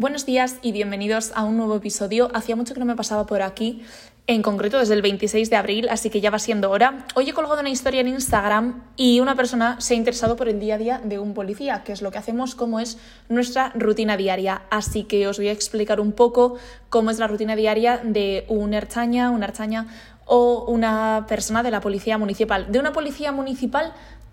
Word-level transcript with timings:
Buenos 0.00 0.24
días 0.24 0.56
y 0.62 0.72
bienvenidos 0.72 1.30
a 1.34 1.44
un 1.44 1.58
nuevo 1.58 1.76
episodio. 1.76 2.30
Hacía 2.32 2.56
mucho 2.56 2.72
que 2.72 2.80
no 2.80 2.86
me 2.86 2.96
pasaba 2.96 3.26
por 3.26 3.42
aquí, 3.42 3.82
en 4.26 4.40
concreto 4.40 4.78
desde 4.78 4.94
el 4.94 5.02
26 5.02 5.50
de 5.50 5.56
abril, 5.56 5.90
así 5.90 6.08
que 6.08 6.22
ya 6.22 6.30
va 6.30 6.38
siendo 6.38 6.70
hora. 6.70 7.04
Hoy 7.14 7.28
he 7.28 7.34
colgado 7.34 7.60
una 7.60 7.68
historia 7.68 8.00
en 8.00 8.08
Instagram 8.08 8.82
y 8.96 9.20
una 9.20 9.36
persona 9.36 9.78
se 9.78 9.92
ha 9.92 9.98
interesado 9.98 10.36
por 10.36 10.48
el 10.48 10.58
día 10.58 10.76
a 10.76 10.78
día 10.78 11.02
de 11.04 11.18
un 11.18 11.34
policía, 11.34 11.84
que 11.84 11.92
es 11.92 12.00
lo 12.00 12.10
que 12.10 12.16
hacemos, 12.16 12.54
cómo 12.54 12.80
es 12.80 12.96
nuestra 13.28 13.72
rutina 13.74 14.16
diaria. 14.16 14.62
Así 14.70 15.04
que 15.04 15.28
os 15.28 15.36
voy 15.36 15.48
a 15.48 15.52
explicar 15.52 16.00
un 16.00 16.12
poco 16.12 16.56
cómo 16.88 17.10
es 17.10 17.18
la 17.18 17.26
rutina 17.26 17.54
diaria 17.54 18.00
de 18.02 18.46
un 18.48 18.72
erchaña, 18.72 19.28
una 19.28 19.44
erchaña 19.44 19.86
o 20.24 20.64
una 20.66 21.26
persona 21.28 21.62
de 21.62 21.72
la 21.72 21.82
policía 21.82 22.16
municipal. 22.16 22.72
De 22.72 22.78
una 22.78 22.94
policía 22.94 23.32
municipal 23.32 23.92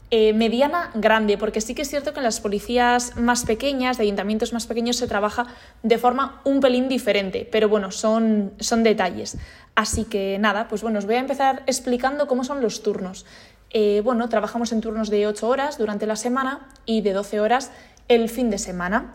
eh, 0.09 0.31
mediana 0.31 0.89
grande, 0.93 1.37
porque 1.37 1.59
sí 1.59 1.75
que 1.75 1.81
es 1.81 1.89
cierto 1.89 2.13
que 2.13 2.19
en 2.19 2.23
las 2.23 2.39
policías 2.39 3.17
más 3.17 3.43
pequeñas, 3.43 3.97
de 3.97 4.03
ayuntamientos 4.03 4.53
más 4.53 4.65
pequeños, 4.65 4.95
se 4.95 5.07
trabaja 5.07 5.47
de 5.83 5.97
forma 5.97 6.41
un 6.45 6.61
pelín 6.61 6.87
diferente, 6.87 7.47
pero 7.51 7.67
bueno, 7.67 7.91
son, 7.91 8.53
son 8.59 8.83
detalles. 8.83 9.37
Así 9.75 10.05
que 10.05 10.37
nada, 10.39 10.69
pues 10.69 10.81
bueno, 10.81 10.99
os 10.99 11.05
voy 11.05 11.15
a 11.15 11.19
empezar 11.19 11.63
explicando 11.67 12.27
cómo 12.27 12.45
son 12.45 12.61
los 12.61 12.83
turnos. 12.83 13.25
Eh, 13.71 14.01
bueno, 14.01 14.29
trabajamos 14.29 14.71
en 14.71 14.79
turnos 14.79 15.09
de 15.09 15.27
8 15.27 15.47
horas 15.47 15.77
durante 15.77 16.07
la 16.07 16.15
semana 16.15 16.69
y 16.85 17.01
de 17.01 17.11
12 17.11 17.41
horas 17.41 17.71
el 18.07 18.29
fin 18.29 18.49
de 18.49 18.59
semana. 18.59 19.13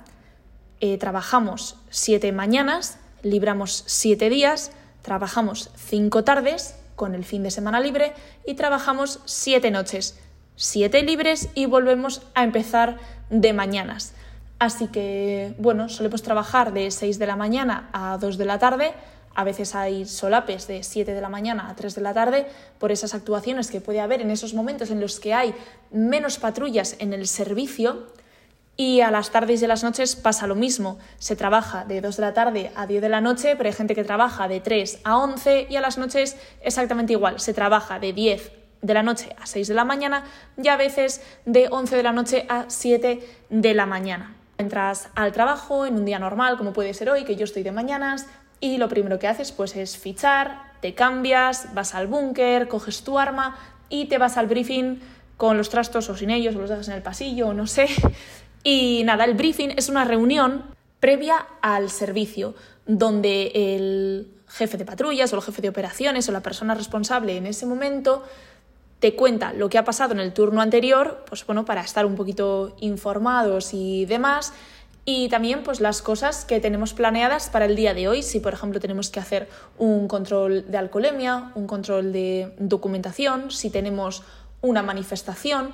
Eh, 0.80 0.98
trabajamos 0.98 1.76
7 1.88 2.32
mañanas, 2.32 2.98
libramos 3.22 3.84
7 3.86 4.28
días, 4.28 4.72
trabajamos 5.00 5.70
5 5.76 6.22
tardes 6.22 6.76
con 6.96 7.14
el 7.14 7.24
fin 7.24 7.42
de 7.42 7.50
semana 7.50 7.80
libre 7.80 8.12
y 8.46 8.54
trabajamos 8.54 9.20
7 9.24 9.70
noches 9.70 10.20
siete 10.62 11.02
libres 11.02 11.48
y 11.54 11.66
volvemos 11.66 12.22
a 12.34 12.44
empezar 12.44 12.96
de 13.30 13.52
mañanas. 13.52 14.14
Así 14.60 14.86
que, 14.86 15.54
bueno, 15.58 15.88
solemos 15.88 16.22
trabajar 16.22 16.72
de 16.72 16.92
6 16.92 17.18
de 17.18 17.26
la 17.26 17.34
mañana 17.34 17.90
a 17.92 18.16
2 18.16 18.38
de 18.38 18.44
la 18.44 18.60
tarde. 18.60 18.92
A 19.34 19.42
veces 19.42 19.74
hay 19.74 20.04
solapes 20.04 20.68
de 20.68 20.84
7 20.84 21.14
de 21.14 21.20
la 21.20 21.28
mañana 21.28 21.68
a 21.68 21.74
3 21.74 21.96
de 21.96 22.00
la 22.00 22.14
tarde 22.14 22.46
por 22.78 22.92
esas 22.92 23.12
actuaciones 23.12 23.72
que 23.72 23.80
puede 23.80 24.00
haber 24.00 24.20
en 24.20 24.30
esos 24.30 24.54
momentos 24.54 24.92
en 24.92 25.00
los 25.00 25.18
que 25.18 25.34
hay 25.34 25.52
menos 25.90 26.38
patrullas 26.38 26.94
en 27.00 27.12
el 27.12 27.26
servicio. 27.26 28.06
Y 28.76 29.00
a 29.00 29.10
las 29.10 29.30
tardes 29.30 29.60
y 29.62 29.64
a 29.64 29.68
las 29.68 29.82
noches 29.82 30.14
pasa 30.14 30.46
lo 30.46 30.54
mismo. 30.54 30.98
Se 31.18 31.34
trabaja 31.34 31.84
de 31.84 32.00
2 32.00 32.16
de 32.16 32.22
la 32.22 32.34
tarde 32.34 32.70
a 32.76 32.86
10 32.86 33.02
de 33.02 33.08
la 33.08 33.20
noche, 33.20 33.56
pero 33.56 33.68
hay 33.68 33.74
gente 33.74 33.96
que 33.96 34.04
trabaja 34.04 34.46
de 34.46 34.60
3 34.60 35.00
a 35.02 35.18
11 35.18 35.66
y 35.70 35.74
a 35.74 35.80
las 35.80 35.98
noches 35.98 36.36
exactamente 36.62 37.14
igual. 37.14 37.40
Se 37.40 37.52
trabaja 37.52 37.98
de 37.98 38.12
10 38.12 38.61
de 38.82 38.94
la 38.94 39.02
noche 39.02 39.34
a 39.40 39.46
6 39.46 39.68
de 39.68 39.74
la 39.74 39.84
mañana 39.84 40.24
y 40.62 40.68
a 40.68 40.76
veces 40.76 41.22
de 41.46 41.68
11 41.70 41.96
de 41.96 42.02
la 42.02 42.12
noche 42.12 42.46
a 42.48 42.66
7 42.68 43.20
de 43.48 43.74
la 43.74 43.86
mañana. 43.86 44.34
Entras 44.58 45.08
al 45.14 45.32
trabajo 45.32 45.86
en 45.86 45.94
un 45.94 46.04
día 46.04 46.18
normal, 46.18 46.58
como 46.58 46.72
puede 46.72 46.92
ser 46.92 47.08
hoy, 47.08 47.24
que 47.24 47.36
yo 47.36 47.44
estoy 47.44 47.62
de 47.62 47.72
mañanas, 47.72 48.26
y 48.60 48.78
lo 48.78 48.88
primero 48.88 49.18
que 49.18 49.26
haces 49.26 49.50
pues 49.50 49.74
es 49.76 49.96
fichar, 49.96 50.72
te 50.80 50.94
cambias, 50.94 51.74
vas 51.74 51.94
al 51.94 52.06
búnker, 52.06 52.68
coges 52.68 53.02
tu 53.02 53.18
arma 53.18 53.56
y 53.88 54.06
te 54.06 54.18
vas 54.18 54.36
al 54.36 54.46
briefing 54.46 55.00
con 55.36 55.56
los 55.56 55.68
trastos 55.68 56.08
o 56.08 56.16
sin 56.16 56.30
ellos, 56.30 56.54
o 56.54 56.60
los 56.60 56.70
dejas 56.70 56.88
en 56.88 56.94
el 56.94 57.02
pasillo, 57.02 57.48
o 57.48 57.54
no 57.54 57.66
sé. 57.66 57.88
Y 58.64 59.02
nada, 59.04 59.24
el 59.24 59.34
briefing 59.34 59.70
es 59.76 59.88
una 59.88 60.04
reunión 60.04 60.62
previa 61.00 61.46
al 61.62 61.90
servicio, 61.90 62.54
donde 62.86 63.50
el 63.54 64.28
jefe 64.46 64.76
de 64.76 64.84
patrullas 64.84 65.32
o 65.32 65.36
el 65.36 65.42
jefe 65.42 65.62
de 65.62 65.68
operaciones 65.68 66.28
o 66.28 66.32
la 66.32 66.42
persona 66.42 66.76
responsable 66.76 67.36
en 67.36 67.46
ese 67.46 67.66
momento 67.66 68.22
te 69.02 69.16
cuenta 69.16 69.52
lo 69.52 69.68
que 69.68 69.78
ha 69.78 69.84
pasado 69.84 70.12
en 70.14 70.20
el 70.20 70.32
turno 70.32 70.60
anterior, 70.60 71.24
pues 71.28 71.44
bueno, 71.44 71.64
para 71.64 71.80
estar 71.80 72.06
un 72.06 72.14
poquito 72.14 72.76
informados 72.78 73.74
y 73.74 74.06
demás. 74.06 74.52
Y 75.04 75.28
también 75.28 75.64
pues 75.64 75.80
las 75.80 76.02
cosas 76.02 76.44
que 76.44 76.60
tenemos 76.60 76.94
planeadas 76.94 77.50
para 77.50 77.64
el 77.64 77.74
día 77.74 77.94
de 77.94 78.06
hoy, 78.06 78.22
si 78.22 78.38
por 78.38 78.52
ejemplo 78.52 78.78
tenemos 78.78 79.10
que 79.10 79.18
hacer 79.18 79.48
un 79.76 80.06
control 80.06 80.70
de 80.70 80.78
alcoholemia, 80.78 81.50
un 81.56 81.66
control 81.66 82.12
de 82.12 82.54
documentación, 82.60 83.50
si 83.50 83.70
tenemos 83.70 84.22
una 84.60 84.84
manifestación, 84.84 85.72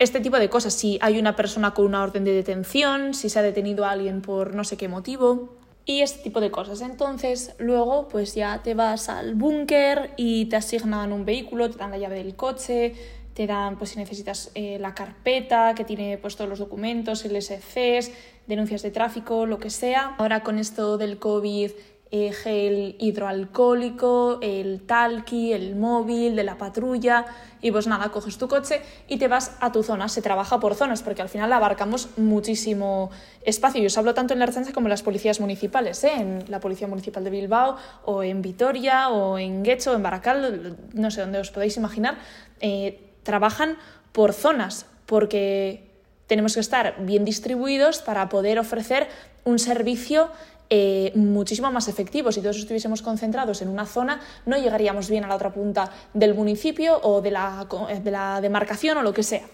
este 0.00 0.18
tipo 0.18 0.40
de 0.40 0.48
cosas, 0.50 0.74
si 0.74 0.98
hay 1.00 1.20
una 1.20 1.36
persona 1.36 1.74
con 1.74 1.84
una 1.86 2.02
orden 2.02 2.24
de 2.24 2.32
detención, 2.32 3.14
si 3.14 3.28
se 3.28 3.38
ha 3.38 3.42
detenido 3.42 3.84
a 3.84 3.92
alguien 3.92 4.20
por 4.20 4.52
no 4.52 4.64
sé 4.64 4.76
qué 4.76 4.88
motivo 4.88 5.54
y 5.86 6.00
este 6.00 6.22
tipo 6.22 6.40
de 6.40 6.50
cosas. 6.50 6.80
Entonces, 6.80 7.54
luego, 7.58 8.08
pues 8.08 8.34
ya 8.34 8.62
te 8.62 8.74
vas 8.74 9.08
al 9.08 9.34
búnker 9.34 10.12
y 10.16 10.46
te 10.46 10.56
asignan 10.56 11.12
un 11.12 11.24
vehículo, 11.24 11.70
te 11.70 11.78
dan 11.78 11.90
la 11.90 11.98
llave 11.98 12.16
del 12.16 12.36
coche, 12.36 12.94
te 13.34 13.46
dan, 13.46 13.76
pues 13.76 13.90
si 13.90 13.98
necesitas 13.98 14.50
eh, 14.54 14.78
la 14.78 14.94
carpeta 14.94 15.74
que 15.74 15.84
tiene 15.84 16.18
pues 16.18 16.36
todos 16.36 16.48
los 16.48 16.58
documentos, 16.58 17.24
LSCs, 17.24 18.12
denuncias 18.46 18.82
de 18.82 18.90
tráfico, 18.90 19.46
lo 19.46 19.58
que 19.58 19.70
sea. 19.70 20.14
Ahora 20.18 20.42
con 20.42 20.58
esto 20.58 20.98
del 20.98 21.18
COVID 21.18 21.70
eh, 22.10 22.32
gel 22.32 22.96
hidroalcohólico, 22.98 24.38
el 24.40 24.82
talqui, 24.86 25.52
el 25.52 25.74
móvil 25.74 26.36
de 26.36 26.44
la 26.44 26.58
patrulla 26.58 27.26
y 27.60 27.72
pues 27.72 27.86
nada, 27.86 28.10
coges 28.10 28.36
tu 28.38 28.46
coche 28.46 28.82
y 29.08 29.16
te 29.16 29.26
vas 29.26 29.56
a 29.60 29.72
tu 29.72 29.82
zona. 29.82 30.08
Se 30.08 30.22
trabaja 30.22 30.60
por 30.60 30.74
zonas 30.74 31.02
porque 31.02 31.22
al 31.22 31.28
final 31.28 31.52
abarcamos 31.52 32.10
muchísimo 32.16 33.10
espacio. 33.42 33.80
Yo 33.80 33.86
os 33.86 33.98
hablo 33.98 34.14
tanto 34.14 34.34
en 34.34 34.38
la 34.38 34.44
Archancha 34.44 34.72
como 34.72 34.86
en 34.86 34.90
las 34.90 35.02
policías 35.02 35.40
municipales, 35.40 36.04
¿eh? 36.04 36.12
en 36.14 36.44
la 36.48 36.60
Policía 36.60 36.86
Municipal 36.86 37.24
de 37.24 37.30
Bilbao 37.30 37.76
o 38.04 38.22
en 38.22 38.42
Vitoria 38.42 39.08
o 39.08 39.38
en 39.38 39.62
Guecho, 39.62 39.94
en 39.94 40.02
Baracal, 40.02 40.76
no 40.92 41.10
sé 41.10 41.22
dónde 41.22 41.38
os 41.38 41.50
podéis 41.50 41.76
imaginar, 41.78 42.18
eh, 42.60 43.00
trabajan 43.22 43.78
por 44.12 44.34
zonas 44.34 44.86
porque 45.06 45.88
tenemos 46.26 46.54
que 46.54 46.60
estar 46.60 46.96
bien 47.00 47.24
distribuidos 47.24 48.00
para 48.00 48.28
poder 48.28 48.58
ofrecer 48.58 49.08
un 49.44 49.58
servicio 49.58 50.30
eh, 50.76 51.12
muchísimo 51.14 51.70
más 51.70 51.86
efectivos. 51.86 52.34
Si 52.34 52.40
todos 52.40 52.56
estuviésemos 52.56 53.00
concentrados 53.00 53.62
en 53.62 53.68
una 53.68 53.86
zona, 53.86 54.20
no 54.44 54.56
llegaríamos 54.56 55.08
bien 55.08 55.22
a 55.22 55.28
la 55.28 55.36
otra 55.36 55.52
punta 55.52 55.92
del 56.14 56.34
municipio 56.34 56.98
o 57.04 57.20
de 57.20 57.30
la, 57.30 57.68
de 58.02 58.10
la 58.10 58.40
demarcación 58.40 58.98
o 58.98 59.02
lo 59.02 59.14
que 59.14 59.22
sea. 59.22 59.46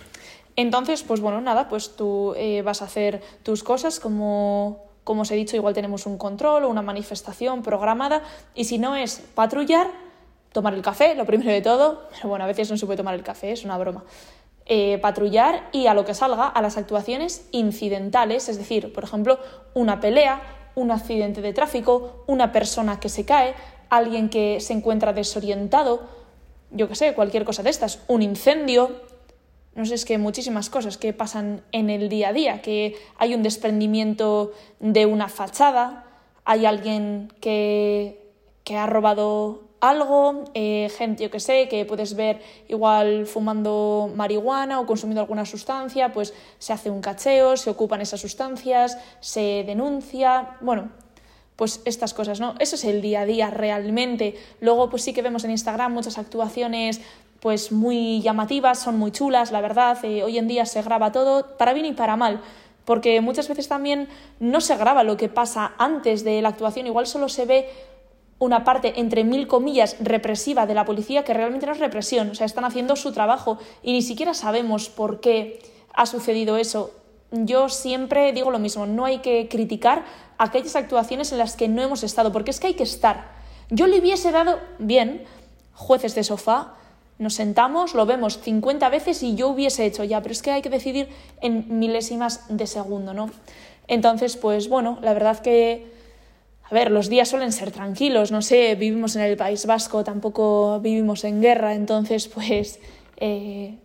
Entonces, 0.56 1.02
pues 1.02 1.20
bueno, 1.20 1.42
nada, 1.42 1.68
pues 1.68 1.94
tú 1.94 2.32
eh, 2.38 2.62
vas 2.62 2.80
a 2.80 2.86
hacer 2.86 3.20
tus 3.42 3.62
cosas 3.62 4.00
como, 4.00 4.86
como 5.04 5.20
os 5.20 5.30
he 5.30 5.34
dicho, 5.34 5.56
igual 5.56 5.74
tenemos 5.74 6.06
un 6.06 6.16
control 6.16 6.64
o 6.64 6.70
una 6.70 6.80
manifestación 6.80 7.62
programada 7.62 8.22
y 8.54 8.64
si 8.64 8.78
no 8.78 8.96
es 8.96 9.20
patrullar, 9.34 9.88
tomar 10.52 10.72
el 10.72 10.80
café, 10.80 11.14
lo 11.16 11.26
primero 11.26 11.50
de 11.50 11.60
todo, 11.60 12.08
pero 12.16 12.30
bueno, 12.30 12.46
a 12.46 12.48
veces 12.48 12.70
no 12.70 12.78
se 12.78 12.86
puede 12.86 12.96
tomar 12.96 13.14
el 13.14 13.22
café, 13.22 13.52
es 13.52 13.62
una 13.66 13.76
broma. 13.76 14.04
Eh, 14.64 14.96
patrullar 15.02 15.68
y 15.72 15.86
a 15.86 15.92
lo 15.92 16.06
que 16.06 16.14
salga, 16.14 16.46
a 16.46 16.62
las 16.62 16.78
actuaciones 16.78 17.46
incidentales, 17.50 18.48
es 18.48 18.56
decir, 18.56 18.90
por 18.94 19.04
ejemplo, 19.04 19.38
una 19.74 20.00
pelea, 20.00 20.40
un 20.80 20.90
accidente 20.90 21.42
de 21.42 21.52
tráfico, 21.52 22.24
una 22.26 22.52
persona 22.52 23.00
que 23.00 23.08
se 23.08 23.24
cae, 23.24 23.54
alguien 23.88 24.28
que 24.28 24.60
se 24.60 24.72
encuentra 24.72 25.12
desorientado, 25.12 26.02
yo 26.70 26.88
qué 26.88 26.94
sé, 26.94 27.14
cualquier 27.14 27.44
cosa 27.44 27.62
de 27.62 27.70
estas, 27.70 28.00
un 28.08 28.22
incendio, 28.22 28.90
no 29.74 29.84
sé, 29.84 29.94
es 29.94 30.04
que 30.04 30.18
muchísimas 30.18 30.70
cosas 30.70 30.96
que 30.96 31.12
pasan 31.12 31.62
en 31.72 31.90
el 31.90 32.08
día 32.08 32.28
a 32.28 32.32
día, 32.32 32.62
que 32.62 32.96
hay 33.18 33.34
un 33.34 33.42
desprendimiento 33.42 34.52
de 34.78 35.06
una 35.06 35.28
fachada, 35.28 36.06
hay 36.44 36.66
alguien 36.66 37.32
que, 37.40 38.32
que 38.64 38.76
ha 38.76 38.86
robado 38.86 39.69
algo, 39.80 40.44
eh, 40.54 40.90
gente, 40.96 41.22
yo 41.22 41.30
que 41.30 41.40
sé, 41.40 41.68
que 41.68 41.84
puedes 41.84 42.14
ver 42.14 42.40
igual 42.68 43.26
fumando 43.26 44.10
marihuana 44.14 44.80
o 44.80 44.86
consumiendo 44.86 45.20
alguna 45.20 45.46
sustancia, 45.46 46.12
pues 46.12 46.34
se 46.58 46.72
hace 46.72 46.90
un 46.90 47.00
cacheo, 47.00 47.56
se 47.56 47.70
ocupan 47.70 48.00
esas 48.00 48.20
sustancias, 48.20 48.98
se 49.20 49.64
denuncia, 49.66 50.56
bueno, 50.60 50.90
pues 51.56 51.82
estas 51.84 52.14
cosas, 52.14 52.40
¿no? 52.40 52.54
Eso 52.58 52.76
es 52.76 52.84
el 52.84 53.02
día 53.02 53.22
a 53.22 53.26
día 53.26 53.50
realmente. 53.50 54.34
Luego, 54.60 54.88
pues 54.88 55.02
sí 55.02 55.12
que 55.12 55.22
vemos 55.22 55.44
en 55.44 55.50
Instagram 55.50 55.92
muchas 55.92 56.16
actuaciones 56.16 57.00
pues 57.40 57.72
muy 57.72 58.20
llamativas, 58.20 58.78
son 58.78 58.98
muy 58.98 59.10
chulas, 59.12 59.50
la 59.50 59.60
verdad, 59.60 59.98
eh, 60.04 60.22
hoy 60.22 60.38
en 60.38 60.46
día 60.46 60.66
se 60.66 60.82
graba 60.82 61.10
todo, 61.10 61.56
para 61.56 61.72
bien 61.72 61.86
y 61.86 61.92
para 61.92 62.16
mal, 62.16 62.40
porque 62.84 63.20
muchas 63.20 63.48
veces 63.48 63.66
también 63.66 64.08
no 64.40 64.60
se 64.60 64.76
graba 64.76 65.04
lo 65.04 65.16
que 65.16 65.28
pasa 65.28 65.72
antes 65.78 66.22
de 66.22 66.42
la 66.42 66.50
actuación, 66.50 66.86
igual 66.86 67.06
solo 67.06 67.28
se 67.28 67.46
ve 67.46 67.68
una 68.40 68.64
parte, 68.64 68.98
entre 68.98 69.22
mil 69.22 69.46
comillas, 69.46 69.96
represiva 70.00 70.66
de 70.66 70.74
la 70.74 70.86
policía 70.86 71.24
que 71.24 71.34
realmente 71.34 71.66
no 71.66 71.72
es 71.72 71.78
represión, 71.78 72.30
o 72.30 72.34
sea, 72.34 72.46
están 72.46 72.64
haciendo 72.64 72.96
su 72.96 73.12
trabajo 73.12 73.58
y 73.82 73.92
ni 73.92 74.02
siquiera 74.02 74.34
sabemos 74.34 74.88
por 74.88 75.20
qué 75.20 75.60
ha 75.92 76.06
sucedido 76.06 76.56
eso. 76.56 76.90
Yo 77.30 77.68
siempre 77.68 78.32
digo 78.32 78.50
lo 78.50 78.58
mismo, 78.58 78.86
no 78.86 79.04
hay 79.04 79.18
que 79.18 79.46
criticar 79.48 80.04
aquellas 80.38 80.74
actuaciones 80.74 81.32
en 81.32 81.38
las 81.38 81.54
que 81.54 81.68
no 81.68 81.82
hemos 81.82 82.02
estado, 82.02 82.32
porque 82.32 82.50
es 82.50 82.58
que 82.58 82.68
hay 82.68 82.74
que 82.74 82.82
estar. 82.82 83.30
Yo 83.68 83.86
le 83.86 84.00
hubiese 84.00 84.32
dado, 84.32 84.58
bien, 84.78 85.24
jueces 85.74 86.14
de 86.14 86.24
sofá, 86.24 86.74
nos 87.18 87.34
sentamos, 87.34 87.94
lo 87.94 88.06
vemos 88.06 88.40
50 88.40 88.88
veces 88.88 89.22
y 89.22 89.34
yo 89.34 89.48
hubiese 89.48 89.84
hecho 89.84 90.02
ya, 90.02 90.22
pero 90.22 90.32
es 90.32 90.40
que 90.40 90.50
hay 90.50 90.62
que 90.62 90.70
decidir 90.70 91.10
en 91.42 91.78
milésimas 91.78 92.46
de 92.48 92.66
segundo, 92.66 93.12
¿no? 93.12 93.30
Entonces, 93.86 94.38
pues 94.38 94.70
bueno, 94.70 94.98
la 95.02 95.12
verdad 95.12 95.40
que 95.40 95.99
a 96.70 96.74
ver, 96.74 96.92
los 96.92 97.08
días 97.08 97.28
suelen 97.28 97.50
ser 97.50 97.72
tranquilos, 97.72 98.30
no 98.30 98.42
sé, 98.42 98.76
vivimos 98.76 99.16
en 99.16 99.22
el 99.22 99.36
País 99.36 99.66
Vasco, 99.66 100.04
tampoco 100.04 100.78
vivimos 100.80 101.24
en 101.24 101.42
guerra, 101.42 101.74
entonces 101.74 102.28
pues 102.28 102.78
eh, 103.16 103.76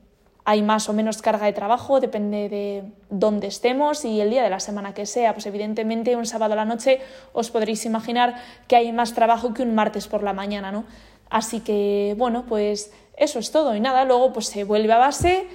hay 0.43 0.61
más 0.61 0.87
o 0.87 0.93
menos 0.93 1.23
carga 1.23 1.47
de 1.47 1.53
trabajo, 1.53 1.99
depende 1.99 2.47
de 2.47 2.83
dónde 3.09 3.47
estemos 3.47 4.05
y 4.05 4.21
el 4.21 4.29
día 4.29 4.43
de 4.43 4.51
la 4.51 4.59
semana 4.59 4.93
que 4.93 5.07
sea. 5.07 5.33
Pues 5.33 5.47
evidentemente 5.47 6.15
un 6.15 6.27
sábado 6.27 6.53
a 6.53 6.55
la 6.55 6.65
noche 6.65 7.01
os 7.33 7.49
podréis 7.49 7.83
imaginar 7.85 8.35
que 8.67 8.75
hay 8.75 8.91
más 8.91 9.15
trabajo 9.15 9.55
que 9.55 9.63
un 9.63 9.73
martes 9.73 10.07
por 10.07 10.21
la 10.21 10.33
mañana, 10.33 10.71
¿no? 10.71 10.85
Así 11.31 11.61
que, 11.61 12.13
bueno, 12.19 12.45
pues 12.47 12.93
eso 13.17 13.39
es 13.39 13.51
todo. 13.51 13.75
Y 13.75 13.79
nada, 13.79 14.05
luego 14.05 14.31
pues 14.31 14.45
se 14.45 14.63
vuelve 14.63 14.93
a 14.93 14.99
base. 14.99 15.47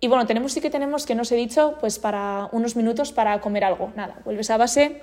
Y 0.00 0.08
bueno, 0.08 0.26
tenemos 0.26 0.52
sí 0.52 0.62
que 0.62 0.70
tenemos, 0.70 1.04
que 1.04 1.14
no 1.14 1.24
he 1.30 1.34
dicho, 1.34 1.74
pues 1.80 1.98
para 1.98 2.48
unos 2.52 2.74
minutos 2.76 3.12
para 3.12 3.38
comer 3.42 3.64
algo. 3.64 3.92
Nada, 3.94 4.20
vuelves 4.24 4.48
a 4.48 4.56
base, 4.56 5.02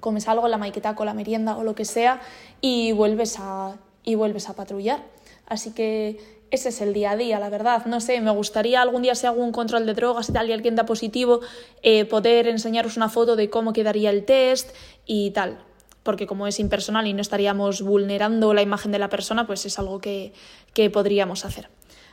comes 0.00 0.28
algo, 0.28 0.48
la 0.48 0.58
maqueta 0.58 0.94
con 0.94 1.06
la 1.06 1.14
merienda 1.14 1.56
o 1.56 1.64
lo 1.64 1.74
que 1.74 1.84
sea, 1.84 2.20
y 2.60 2.92
vuelves 2.92 3.36
a, 3.38 3.76
y 4.04 4.14
vuelves 4.14 4.48
a 4.48 4.54
patrullar. 4.54 5.04
Así 5.46 5.72
que 5.72 6.18
ese 6.50 6.70
es 6.70 6.80
el 6.80 6.92
día 6.92 7.12
a 7.12 7.16
día, 7.16 7.38
la 7.38 7.48
verdad. 7.48 7.86
No 7.86 8.00
sé, 8.00 8.20
me 8.20 8.30
gustaría 8.30 8.82
algún 8.82 9.02
día 9.02 9.14
si 9.14 9.26
hago 9.26 9.42
un 9.42 9.52
control 9.52 9.86
de 9.86 9.94
drogas 9.94 10.28
y 10.28 10.32
tal 10.32 10.48
y 10.48 10.52
alguien 10.52 10.74
da 10.74 10.84
positivo, 10.84 11.40
eh, 11.82 12.04
poder 12.04 12.48
enseñaros 12.48 12.96
una 12.96 13.08
foto 13.08 13.36
de 13.36 13.50
cómo 13.50 13.72
quedaría 13.72 14.10
el 14.10 14.24
test 14.24 14.70
y 15.06 15.30
tal. 15.30 15.58
Porque 16.02 16.26
como 16.26 16.46
es 16.46 16.58
impersonal 16.58 17.06
y 17.06 17.12
no 17.12 17.20
estaríamos 17.20 17.82
vulnerando 17.82 18.54
la 18.54 18.62
imagen 18.62 18.90
de 18.90 18.98
la 18.98 19.08
persona, 19.08 19.46
pues 19.46 19.64
es 19.66 19.78
algo 19.78 20.00
que, 20.00 20.32
que 20.72 20.90
podríamos 20.90 21.44
hacer. 21.44 21.68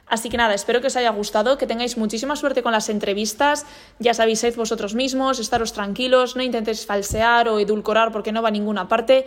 Así 0.09 0.30
que 0.30 0.38
nada, 0.38 0.54
espero 0.54 0.80
que 0.80 0.88
os 0.88 0.95
haya 0.95 1.12
gustado, 1.12 1.57
que 1.57 1.68
tengáis 1.68 1.98
muchísima 1.98 2.36
suerte 2.36 2.63
con 2.63 2.71
las 2.71 2.88
entrevistas. 2.89 3.65
Ya 4.00 4.13
sabéis, 4.13 4.56
vosotros 4.56 4.95
mismos, 4.95 5.39
estaros 5.39 5.74
tranquilos, 5.74 6.36
no 6.36 6.44
intentéis 6.44 6.86
falsear 6.86 7.50
o 7.50 7.59
edulcorar 7.59 8.12
porque 8.12 8.31
no 8.31 8.42
va 8.42 8.48
a 8.48 8.51
ninguna 8.51 8.88
parte. 8.88 9.25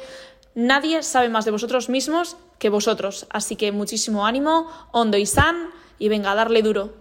Nadie 0.54 1.02
sabe 1.02 1.28
más 1.28 1.44
de 1.44 1.50
vosotros 1.50 1.88
mismos 1.88 2.36
que 2.58 2.70
vosotros. 2.70 3.26
Así 3.30 3.56
que 3.56 3.72
muchísimo 3.72 4.26
ánimo, 4.26 4.68
hondo 4.90 5.16
y 5.18 5.26
san, 5.26 5.70
y 5.98 6.08
venga 6.08 6.32
a 6.32 6.34
darle 6.34 6.62
duro. 6.62 6.94